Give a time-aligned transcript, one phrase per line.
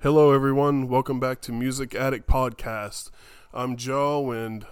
[0.00, 0.88] Hello, everyone.
[0.88, 3.10] Welcome back to Music Addict Podcast.
[3.54, 4.66] I'm Joe and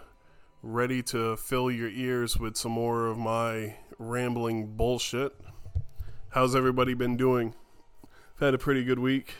[0.63, 5.33] ready to fill your ears with some more of my rambling bullshit.
[6.29, 7.55] How's everybody been doing?
[8.35, 9.37] I've had a pretty good week,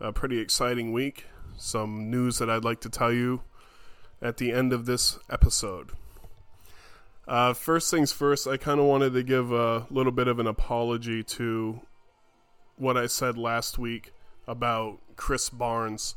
[0.00, 1.26] a pretty exciting week.
[1.56, 3.42] Some news that I'd like to tell you
[4.20, 5.92] at the end of this episode.
[7.28, 10.48] Uh, first things first, I kind of wanted to give a little bit of an
[10.48, 11.80] apology to
[12.74, 14.12] what I said last week
[14.46, 16.16] about Chris Barnes.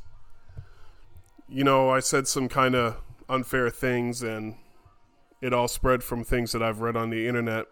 [1.47, 2.97] You know, I said some kind of
[3.29, 4.55] unfair things, and
[5.41, 7.65] it all spread from things that I've read on the internet.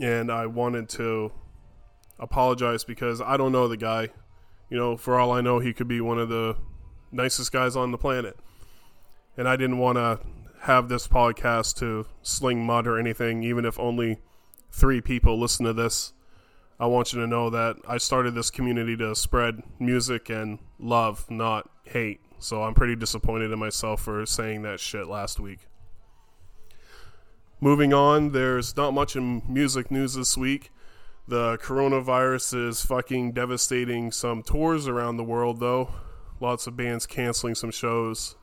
[0.00, 1.32] And I wanted to
[2.18, 4.08] apologize because I don't know the guy.
[4.68, 6.56] You know, for all I know, he could be one of the
[7.12, 8.36] nicest guys on the planet.
[9.36, 10.20] And I didn't want to
[10.62, 14.18] have this podcast to sling mud or anything, even if only
[14.70, 16.12] three people listen to this.
[16.78, 21.30] I want you to know that I started this community to spread music and love,
[21.30, 22.20] not hate.
[22.38, 25.60] So I'm pretty disappointed in myself for saying that shit last week.
[27.60, 30.70] Moving on, there's not much in music news this week.
[31.26, 35.90] The coronavirus is fucking devastating some tours around the world, though.
[36.40, 38.36] Lots of bands canceling some shows.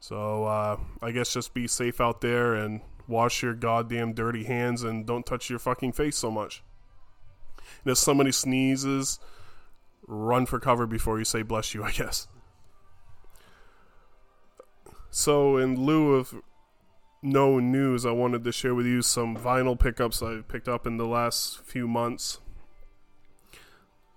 [0.00, 4.82] So uh, I guess just be safe out there and wash your goddamn dirty hands
[4.82, 6.64] and don't touch your fucking face so much.
[7.84, 9.18] And if somebody sneezes,
[10.06, 12.28] run for cover before you say bless you, I guess.
[15.10, 16.34] So, in lieu of
[17.22, 20.96] no news, I wanted to share with you some vinyl pickups I picked up in
[20.96, 22.40] the last few months.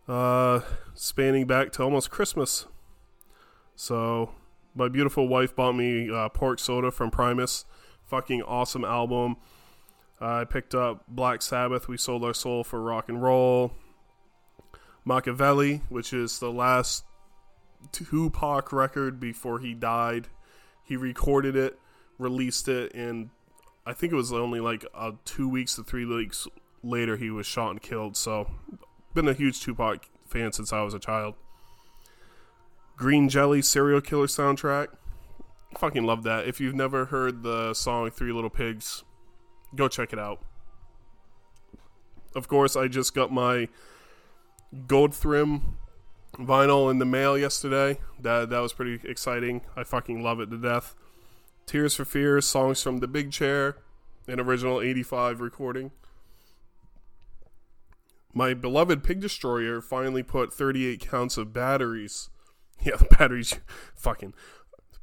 [0.07, 0.61] Uh,
[0.93, 2.65] spanning back to almost Christmas.
[3.75, 4.31] So,
[4.75, 7.65] my beautiful wife bought me uh, Pork Soda from Primus.
[8.05, 9.37] Fucking awesome album.
[10.21, 13.73] I picked up Black Sabbath, We Sold Our Soul for Rock and Roll.
[15.07, 17.05] Makaveli, which is the last
[17.91, 20.27] Tupac record before he died.
[20.83, 21.79] He recorded it,
[22.17, 23.29] released it, and
[23.85, 26.47] I think it was only like uh, two weeks to three weeks
[26.83, 28.17] later he was shot and killed.
[28.17, 28.51] So,
[29.13, 31.35] been a huge Tupac fan since I was a child.
[32.97, 34.87] Green Jelly Cereal Killer soundtrack.
[35.77, 36.47] Fucking love that.
[36.47, 39.03] If you've never heard the song Three Little Pigs,
[39.75, 40.41] go check it out.
[42.35, 43.69] Of course, I just got my
[44.75, 45.61] Godthrymm
[46.37, 47.99] vinyl in the mail yesterday.
[48.19, 49.61] That that was pretty exciting.
[49.75, 50.95] I fucking love it to death.
[51.65, 53.77] Tears for Fears, songs from The Big Chair,
[54.27, 55.91] an original 85 recording.
[58.33, 62.29] My beloved Pig Destroyer finally put 38 counts of batteries.
[62.81, 63.59] Yeah, the batteries
[63.95, 64.33] fucking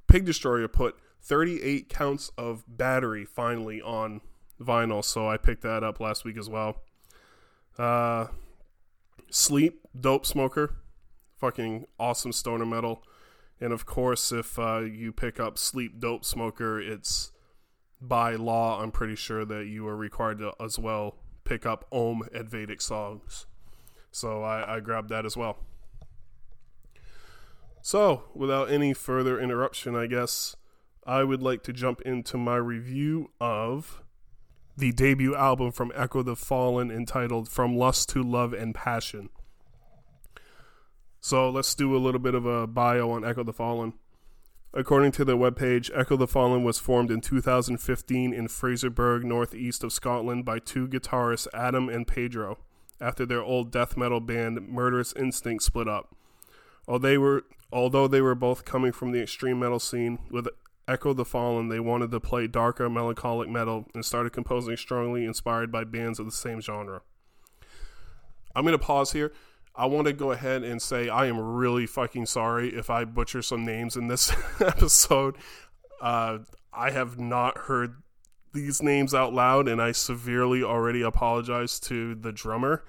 [0.09, 4.23] Pig Destroyer put 38 counts of battery finally on
[4.61, 6.83] vinyl, so I picked that up last week as well.
[7.79, 8.27] Uh,
[9.31, 10.75] Sleep, Dope Smoker,
[11.37, 13.03] fucking awesome stoner metal.
[13.61, 17.33] And of course, if uh, you pick up Sleep, Dope Smoker, it's
[18.01, 22.29] by law, I'm pretty sure that you are required to as well pick up Om
[22.35, 23.47] Advaitic songs.
[24.11, 25.59] So I, I grabbed that as well.
[27.81, 30.57] So, without any further interruption, I guess
[31.07, 34.03] I would like to jump into my review of
[34.77, 39.31] the debut album from Echo the Fallen entitled From Lust to Love and Passion.
[41.21, 43.95] So let's do a little bit of a bio on Echo the Fallen.
[44.75, 49.93] According to their webpage, Echo the Fallen was formed in 2015 in Fraserburgh, northeast of
[49.93, 52.59] Scotland, by two guitarists, Adam and Pedro,
[53.01, 56.15] after their old death metal band Murderous Instinct split up.
[56.87, 60.47] Although they were, although they were both coming from the extreme metal scene, with
[60.89, 65.73] Echo the Fallen, they wanted to play darker, melancholic metal and started composing strongly inspired
[65.73, 67.03] by bands of the same genre.
[68.55, 69.33] I'm going to pause here.
[69.75, 73.43] I want to go ahead and say I am really fucking sorry if I butcher
[73.43, 75.37] some names in this episode.
[76.01, 76.39] Uh,
[76.73, 78.03] I have not heard
[78.55, 82.85] these names out loud, and I severely already apologize to the drummer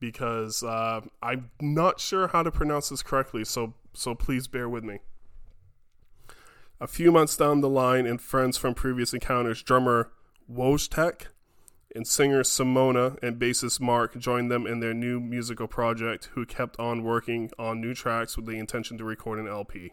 [0.00, 3.44] because uh, I'm not sure how to pronounce this correctly.
[3.44, 4.98] So, so please bear with me.
[6.82, 10.10] A few months down the line, and friends from previous encounters, drummer
[10.52, 11.26] Wojtek
[11.94, 16.76] and singer Simona and bassist Mark joined them in their new musical project, who kept
[16.80, 19.92] on working on new tracks with the intention to record an LP.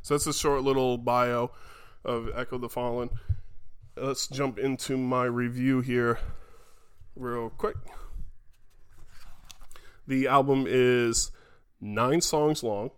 [0.00, 1.50] So that's a short little bio
[2.06, 3.10] of Echo the Fallen.
[3.94, 6.18] Let's jump into my review here
[7.14, 7.76] real quick.
[10.06, 11.32] The album is
[11.82, 12.92] nine songs long.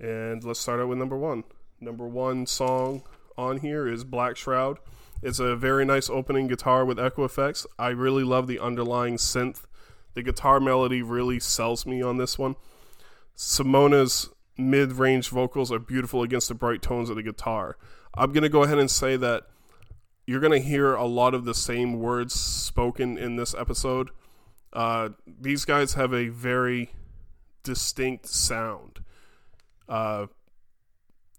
[0.00, 1.44] And let's start out with number one.
[1.78, 3.02] Number one song
[3.36, 4.78] on here is Black Shroud.
[5.22, 7.66] It's a very nice opening guitar with echo effects.
[7.78, 9.64] I really love the underlying synth.
[10.14, 12.56] The guitar melody really sells me on this one.
[13.36, 17.76] Simona's mid range vocals are beautiful against the bright tones of the guitar.
[18.14, 19.44] I'm going to go ahead and say that
[20.26, 24.10] you're going to hear a lot of the same words spoken in this episode.
[24.72, 26.90] Uh, these guys have a very
[27.62, 29.00] distinct sound.
[29.90, 30.26] Uh,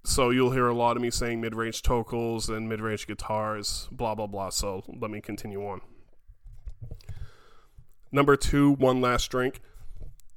[0.04, 3.88] so you'll hear a lot of me saying mid range tocals and mid range guitars,
[3.92, 4.50] blah, blah, blah.
[4.50, 5.82] So let me continue on.
[8.12, 9.62] Number two, One Last Drink.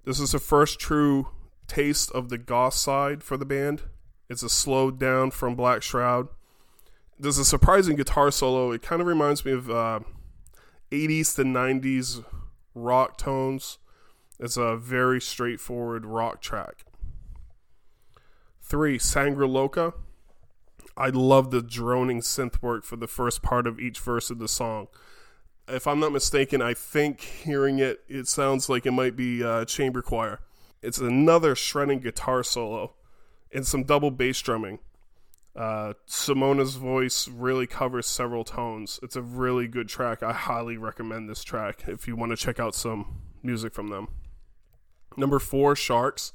[0.04, 1.28] This is the first true
[1.66, 3.82] taste of the goth side for the band.
[4.28, 6.28] It's a slowed down from Black Shroud.
[7.18, 8.70] There's a surprising guitar solo.
[8.70, 10.00] It kind of reminds me of uh,
[10.90, 12.24] 80s to 90s
[12.74, 13.78] rock tones.
[14.38, 16.84] It's a very straightforward rock track.
[18.64, 19.92] Three, Sangre Loca.
[20.96, 24.48] I love the droning synth work for the first part of each verse of the
[24.48, 24.88] song.
[25.68, 29.66] If I'm not mistaken, I think hearing it, it sounds like it might be uh,
[29.66, 30.40] chamber choir.
[30.82, 32.94] It's another shredding guitar solo
[33.52, 34.78] and some double bass drumming.
[35.54, 38.98] Uh, Simona's voice really covers several tones.
[39.02, 40.22] It's a really good track.
[40.22, 44.08] I highly recommend this track if you want to check out some music from them.
[45.18, 46.32] Number four, Sharks.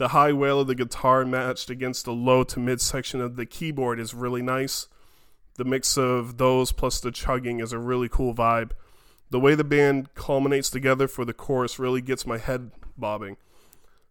[0.00, 3.44] The high wail of the guitar matched against the low to mid section of the
[3.44, 4.88] keyboard is really nice.
[5.56, 8.70] The mix of those plus the chugging is a really cool vibe.
[9.28, 13.36] The way the band culminates together for the chorus really gets my head bobbing.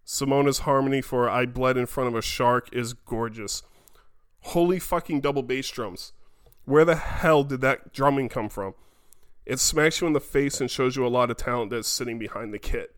[0.05, 3.63] Simona's harmony for I Bled in Front of a Shark is gorgeous.
[4.41, 6.13] Holy fucking double bass drums.
[6.65, 8.75] Where the hell did that drumming come from?
[9.43, 12.19] It smacks you in the face and shows you a lot of talent that's sitting
[12.19, 12.93] behind the kit.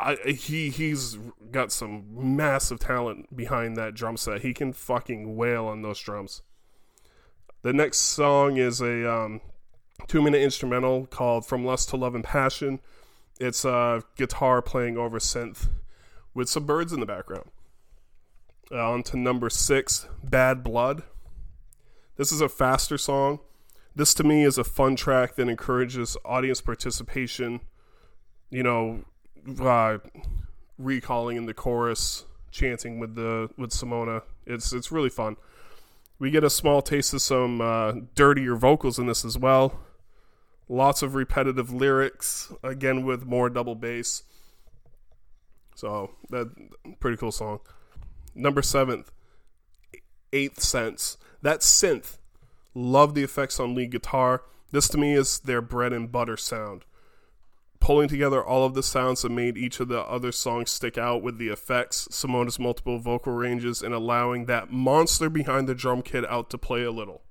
[0.00, 1.18] I, he he's
[1.50, 2.04] got some
[2.36, 4.42] massive talent behind that drum set.
[4.42, 6.42] He can fucking wail on those drums.
[7.62, 9.40] The next song is a um,
[10.06, 12.80] two minute instrumental called From Lust to Love and Passion.
[13.38, 15.68] It's a guitar playing over synth
[16.34, 17.50] with some birds in the background.
[18.72, 21.02] Uh, on to number six, Bad Blood.
[22.16, 23.40] This is a faster song.
[23.96, 27.60] This to me is a fun track that encourages audience participation.
[28.50, 29.04] You know,
[29.60, 29.98] uh,
[30.78, 34.22] recalling in the chorus, chanting with the with Simona.
[34.46, 35.36] It's it's really fun.
[36.18, 39.80] We get a small taste of some uh, dirtier vocals in this as well.
[40.68, 44.22] Lots of repetitive lyrics, again with more double bass.
[45.74, 46.50] So that
[47.00, 47.60] pretty cool song.
[48.34, 49.10] Number seventh,
[50.32, 51.16] Eighth Sense.
[51.42, 52.18] That synth.
[52.74, 54.42] Love the effects on lead guitar.
[54.70, 56.84] This to me is their bread and butter sound.
[57.90, 61.24] Pulling together all of the sounds that made each of the other songs stick out
[61.24, 66.24] with the effects, Simona's multiple vocal ranges, and allowing that monster behind the drum kit
[66.30, 67.22] out to play a little.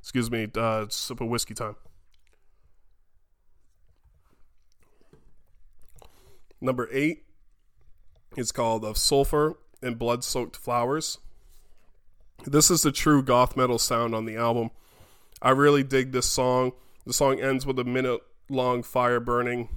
[0.00, 1.76] Excuse me, uh, sip of whiskey time.
[6.60, 7.24] Number eight,
[8.36, 11.16] it's called Of Sulfur and Blood Soaked Flowers.
[12.44, 14.72] This is the true goth metal sound on the album.
[15.40, 16.72] I really dig this song.
[17.06, 18.20] The song ends with a minute
[18.50, 19.70] long fire burning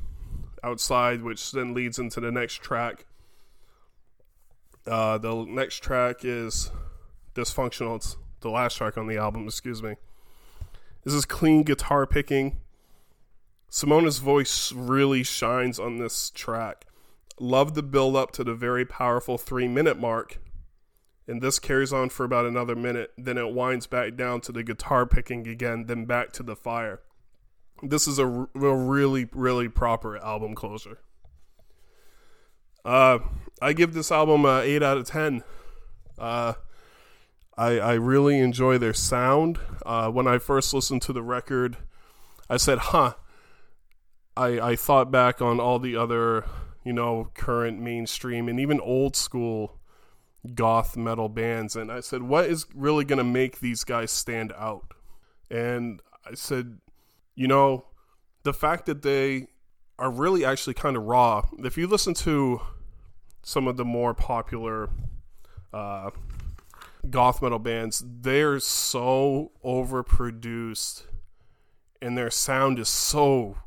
[0.66, 3.06] outside, which then leads into the next track.
[4.88, 6.72] Uh, the next track is
[7.36, 7.98] Dysfunctional.
[7.98, 9.96] It's the last track on the album, excuse me.
[11.04, 12.58] This is clean guitar picking.
[13.70, 16.86] Simona's voice really shines on this track.
[17.40, 20.40] Love the build up to the very powerful three minute mark.
[21.28, 23.12] And this carries on for about another minute.
[23.18, 27.02] Then it winds back down to the guitar picking again, then back to the fire.
[27.84, 31.00] This is a, a really, really proper album closer.
[32.84, 33.20] Uh,
[33.62, 35.44] I give this album a 8 out of 10.
[36.18, 36.54] Uh,
[37.58, 39.60] I, I really enjoy their sound.
[39.86, 41.78] Uh, when I first listened to the record,
[42.50, 43.14] I said, huh.
[44.38, 46.46] I, I thought back on all the other
[46.86, 49.80] you know, current mainstream and even old school
[50.54, 51.76] goth metal bands.
[51.76, 54.94] And I said, what is really going to make these guys stand out?
[55.50, 56.78] And I said,
[57.36, 57.86] you know,
[58.44, 59.48] the fact that they
[59.98, 61.46] are really actually kind of raw.
[61.60, 62.62] If you listen to
[63.44, 64.90] some of the more popular
[65.74, 66.10] uh,
[67.10, 71.04] goth metal bands, they're so overproduced
[72.02, 73.58] and their sound is so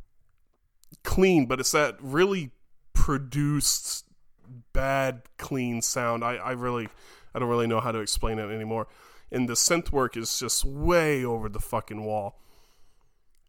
[1.02, 2.50] clean, but it's that really
[2.92, 4.04] produced
[4.72, 6.22] bad clean sound.
[6.22, 6.88] I, I really
[7.34, 8.86] I don't really know how to explain it anymore.
[9.30, 12.40] And the synth work is just way over the fucking wall.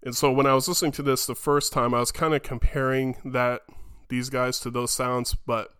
[0.03, 2.41] And so when I was listening to this the first time, I was kind of
[2.41, 3.63] comparing that
[4.07, 5.73] these guys to those sounds, but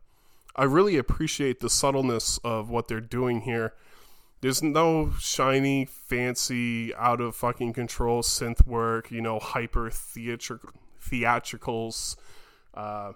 [0.55, 3.73] I really appreciate the subtleness of what they're doing here.
[4.41, 12.15] There's no shiny, fancy, out of fucking control synth work, you know, hyper theatric- theatricals.
[12.73, 13.13] Uh,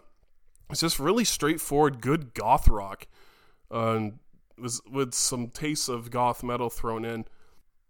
[0.70, 3.08] it's just really straightforward, good goth rock,
[3.72, 4.10] uh,
[4.58, 7.26] with, with some tastes of goth metal thrown in.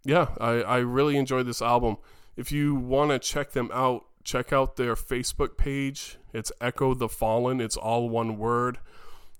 [0.03, 1.97] Yeah, I, I really enjoyed this album.
[2.35, 6.17] If you want to check them out, check out their Facebook page.
[6.33, 7.61] It's Echo the Fallen.
[7.61, 8.79] It's all one word.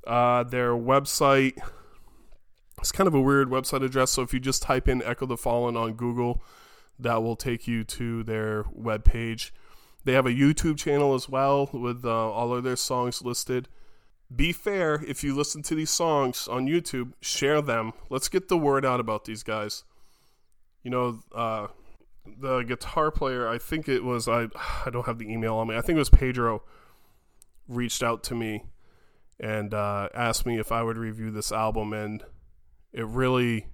[0.05, 1.57] Uh, their website
[2.83, 4.11] it's kind of a weird website address.
[4.11, 6.43] So if you just type in Echo the Fallen on Google,
[6.99, 9.53] that will take you to their web page.
[10.03, 13.69] They have a YouTube channel as well with uh, all of their songs listed.
[14.35, 17.93] Be fair, if you listen to these songs on YouTube, share them.
[18.09, 19.85] Let's get the word out about these guys.
[20.83, 21.67] You know, uh,
[22.25, 24.47] the guitar player, I think it was I
[24.85, 25.75] I don't have the email on me.
[25.75, 26.63] I think it was Pedro
[27.67, 28.65] reached out to me
[29.39, 32.23] and uh, asked me if I would review this album and
[32.91, 33.67] it really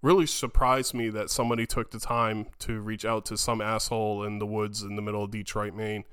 [0.00, 4.38] really surprised me that somebody took the time to reach out to some asshole in
[4.38, 6.04] the woods in the middle of Detroit, Maine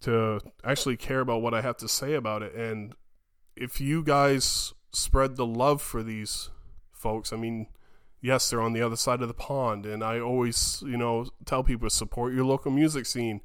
[0.00, 2.94] to actually care about what I have to say about it and
[3.56, 6.50] if you guys spread the love for these
[6.92, 7.66] folks, I mean,
[8.20, 11.62] yes, they're on the other side of the pond and I always, you know, tell
[11.62, 13.40] people support your local music scene.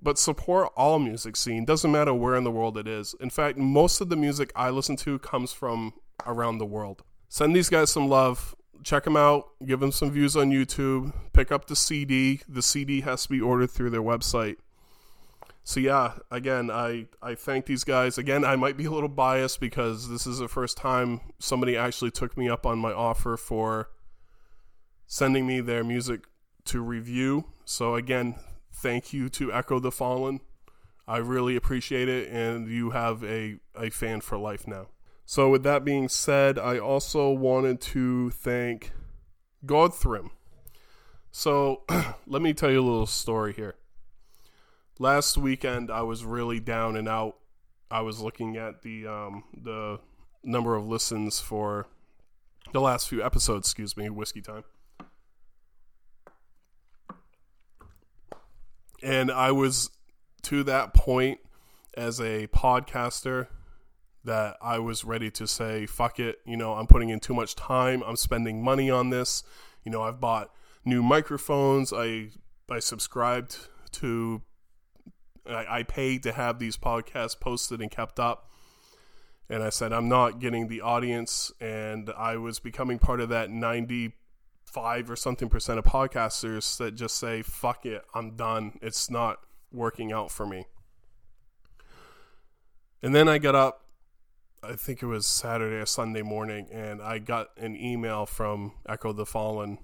[0.00, 1.64] But support all music scene.
[1.64, 3.14] Doesn't matter where in the world it is.
[3.20, 5.92] In fact, most of the music I listen to comes from
[6.24, 7.02] around the world.
[7.28, 8.54] Send these guys some love.
[8.84, 9.48] Check them out.
[9.66, 11.12] Give them some views on YouTube.
[11.32, 12.40] Pick up the CD.
[12.48, 14.56] The CD has to be ordered through their website.
[15.68, 18.16] So yeah, again, I I thank these guys.
[18.16, 22.10] Again, I might be a little biased because this is the first time somebody actually
[22.10, 23.90] took me up on my offer for
[25.06, 26.24] sending me their music
[26.64, 27.44] to review.
[27.66, 28.36] So again,
[28.72, 30.40] thank you to Echo the Fallen.
[31.06, 34.86] I really appreciate it, and you have a, a fan for life now.
[35.26, 38.92] So, with that being said, I also wanted to thank
[39.66, 40.30] Godthrymm.
[41.30, 41.82] So,
[42.26, 43.77] let me tell you a little story here.
[44.98, 47.36] Last weekend, I was really down and out.
[47.90, 50.00] I was looking at the um, the
[50.42, 51.86] number of listens for
[52.72, 53.68] the last few episodes.
[53.68, 54.64] Excuse me, whiskey time.
[59.02, 59.90] And I was
[60.42, 61.38] to that point
[61.96, 63.46] as a podcaster
[64.24, 67.54] that I was ready to say, fuck it, you know, I'm putting in too much
[67.54, 69.42] time, I'm spending money on this.
[69.84, 70.50] You know, I've bought
[70.84, 72.30] new microphones, I
[72.68, 73.56] I subscribed
[73.92, 74.42] to
[75.56, 78.50] I, I paid to have these podcasts posted and kept up.
[79.50, 83.50] And I said, I'm not getting the audience and I was becoming part of that
[83.50, 88.78] 95 or something percent of podcasters that just say, fuck it, I'm done.
[88.82, 89.38] It's not
[89.72, 90.66] working out for me.
[93.02, 93.88] And then I got up
[94.62, 99.12] I think it was Saturday or Sunday morning, and I got an email from Echo
[99.12, 99.78] the Fallen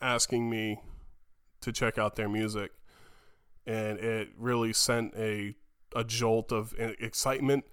[0.00, 0.80] asking me
[1.60, 2.72] to check out their music,
[3.68, 5.54] and it really sent a
[5.94, 7.64] a jolt of excitement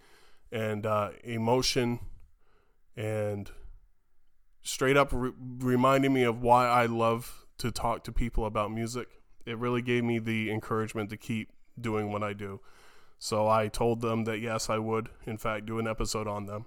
[0.52, 2.00] and uh, emotion,
[2.96, 3.50] and
[4.62, 9.08] straight up re- reminding me of why I love to talk to people about music.
[9.46, 12.60] It really gave me the encouragement to keep doing what I do.
[13.18, 16.66] So I told them that yes, I would, in fact, do an episode on them.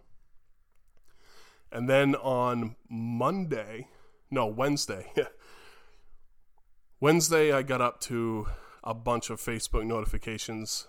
[1.71, 3.89] And then on Monday,
[4.31, 5.13] no, Wednesday,
[7.01, 8.49] Wednesday, I got up to
[8.85, 10.87] a bunch of Facebook notifications,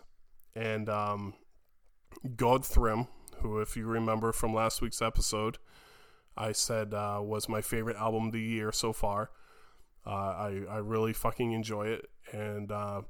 [0.55, 1.33] and um,
[2.27, 5.57] Godthrymm, who, if you remember from last week's episode,
[6.37, 9.31] I said uh, was my favorite album of the year so far.
[10.05, 13.01] Uh, I I really fucking enjoy it, and uh,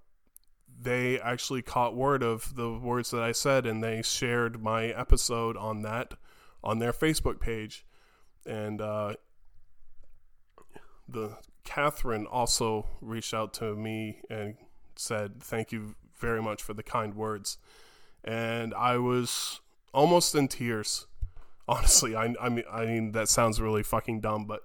[0.82, 5.58] they actually caught word of the words that I said and they shared my episode
[5.58, 6.14] on that
[6.64, 7.86] on their Facebook page.
[8.46, 9.16] And uh,
[11.08, 14.56] the Catherine also reached out to me and
[15.00, 17.58] said, Thank you very much for the kind words.
[18.24, 19.62] And I was
[19.94, 21.08] almost in tears.
[21.68, 24.64] Honestly, I, I mean, I mean that sounds really fucking dumb, but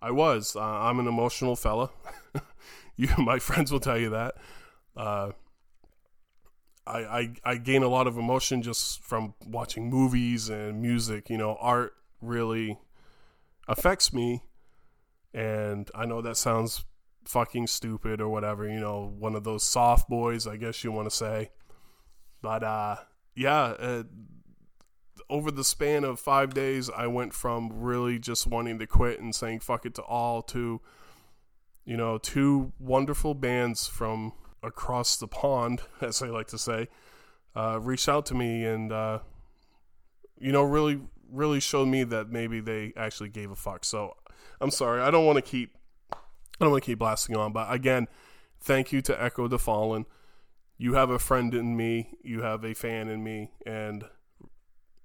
[0.00, 0.56] I was.
[0.56, 1.90] Uh, I'm an emotional fella.
[2.96, 4.36] you, my friends will tell you that.
[4.96, 5.32] Uh,
[6.86, 11.28] I, I, I gain a lot of emotion just from watching movies and music.
[11.28, 12.78] You know, art really
[13.66, 14.42] affects me.
[15.32, 16.84] And I know that sounds
[17.26, 21.08] fucking stupid or whatever, you know, one of those soft boys, I guess you want
[21.08, 21.50] to say.
[22.42, 22.96] But uh,
[23.34, 24.02] yeah, uh,
[25.30, 29.34] over the span of five days, I went from really just wanting to quit and
[29.34, 30.80] saying fuck it to all to,
[31.84, 36.88] you know, two wonderful bands from across the pond, as I like to say,
[37.56, 39.20] uh, reached out to me and, uh,
[40.38, 41.00] you know, really,
[41.30, 43.84] really showed me that maybe they actually gave a fuck.
[43.84, 44.14] So
[44.60, 45.00] I'm sorry.
[45.00, 45.74] I don't want to keep,
[46.60, 47.52] I don't want to keep blasting on.
[47.52, 48.08] But again,
[48.60, 50.06] thank you to Echo the Fallen.
[50.76, 54.04] you have a friend in me, you have a fan in me, and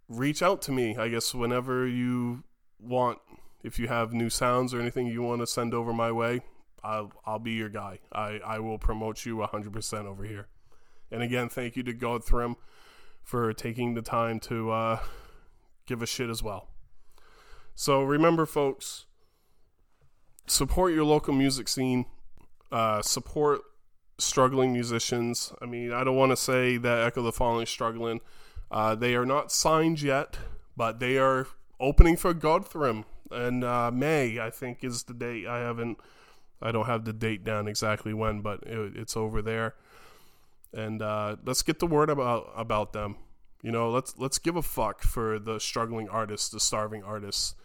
[0.07, 2.43] reach out to me, I guess, whenever you
[2.79, 3.19] want.
[3.61, 6.41] If you have new sounds or anything you want to send over my way,
[6.83, 7.99] I'll, I'll be your guy.
[8.11, 10.47] I, I will promote you 100% over here.
[11.11, 12.55] And again, thank you to Godthrymm
[13.21, 14.99] for taking the time to uh,
[15.85, 16.69] give a shit as well.
[17.75, 19.05] So remember, folks,
[20.49, 22.05] support your local music scene.
[22.71, 23.61] Uh, support
[24.19, 25.53] struggling musicians.
[25.61, 28.21] I mean, I don't want to say that Echo the Fallen is struggling.
[28.69, 30.37] Uh, they are not signed yet,
[30.77, 31.47] but they are
[31.79, 33.05] opening for Godthrymm.
[33.31, 35.47] And uh, May, I think, is the date.
[35.47, 35.99] I haven't,
[36.61, 39.75] I don't have the date down exactly when, but it, it's over there.
[40.73, 43.15] And uh, let's get the word about about them.
[43.63, 47.55] You know, let's let's give a fuck for the struggling artists, the starving artists.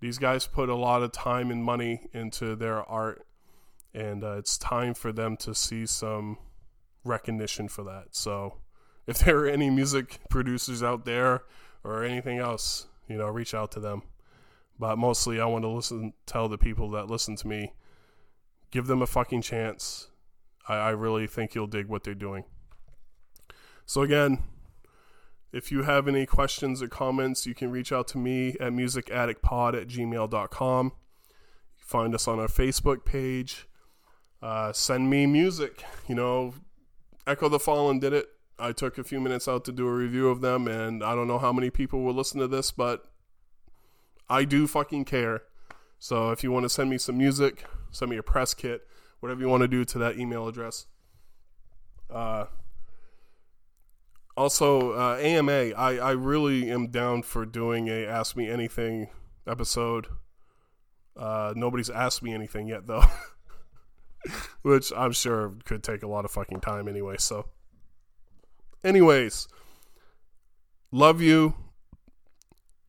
[0.00, 3.26] These guys put a lot of time and money into their art,
[3.92, 6.38] and uh, it's time for them to see some
[7.04, 8.08] recognition for that.
[8.12, 8.58] So,
[9.06, 11.42] if there are any music producers out there
[11.82, 14.02] or anything else, you know, reach out to them.
[14.78, 17.72] But mostly, I want to listen, tell the people that listen to me,
[18.70, 20.08] give them a fucking chance.
[20.68, 22.44] I, I really think you'll dig what they're doing.
[23.86, 24.44] So again,
[25.52, 29.80] if you have any questions or comments, you can reach out to me at musicaddictpod
[29.80, 30.92] at gmail.com.
[31.76, 33.66] Find us on our Facebook page.
[34.42, 35.84] Uh, send me music.
[36.06, 36.54] You know,
[37.26, 38.28] Echo the Fallen did it.
[38.58, 41.28] I took a few minutes out to do a review of them, and I don't
[41.28, 43.04] know how many people will listen to this, but
[44.28, 45.42] I do fucking care.
[45.98, 48.86] So if you want to send me some music, send me a press kit,
[49.20, 50.86] whatever you want to do to that email address.
[52.10, 52.46] Uh,
[54.38, 59.08] also, uh, AMA, I, I really am down for doing a Ask Me Anything
[59.48, 60.06] episode.
[61.16, 63.02] Uh, nobody's asked me anything yet, though.
[64.62, 67.46] Which I'm sure could take a lot of fucking time anyway, so.
[68.84, 69.48] Anyways,
[70.92, 71.54] love you.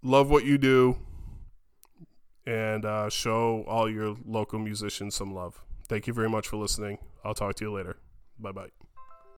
[0.04, 0.98] Love what you do.
[2.46, 5.60] And uh, show all your local musicians some love.
[5.88, 7.00] Thank you very much for listening.
[7.26, 7.98] I'll talk to you later.
[8.38, 8.89] Bye bye.